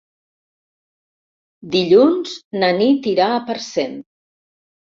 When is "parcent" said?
3.53-3.97